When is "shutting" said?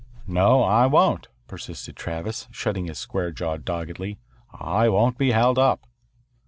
2.49-2.87